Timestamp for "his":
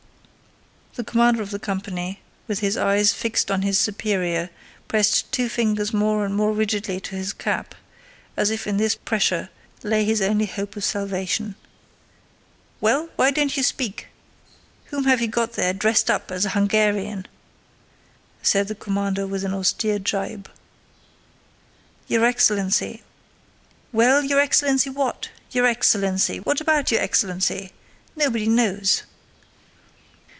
2.59-2.75, 3.61-3.79, 7.15-7.31, 10.03-10.21